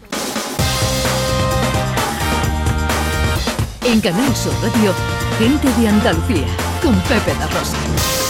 En 3.85 3.99
Canal 3.99 4.35
Sur 4.35 4.53
Radio, 4.61 4.93
gente 5.39 5.67
de 5.81 5.87
Andalucía, 5.87 6.47
con 6.83 6.93
Pepe 7.01 7.33
da 7.39 7.47
Rosa. 7.47 8.22